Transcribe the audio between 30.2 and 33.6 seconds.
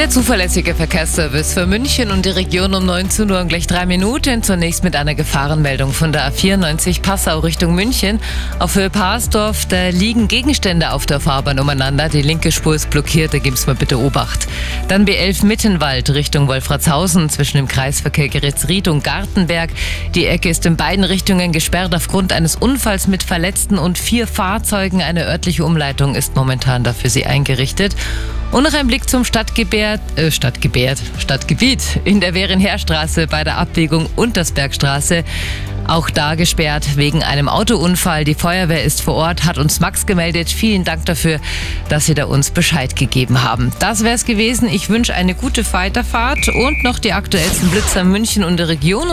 Stadtgebärt, Stadtgebiet in der Werenherstraße bei der